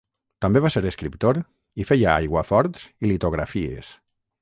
[0.45, 1.41] També va ser escriptor
[1.83, 3.97] i feia aiguaforts i litografies.